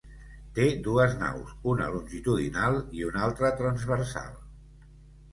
Té 0.53 0.63
dues 0.85 1.11
naus, 1.23 1.51
una 1.73 1.89
longitudinal 1.95 2.77
i 3.01 3.05
una 3.11 3.21
altra 3.27 3.51
transversal. 3.61 4.33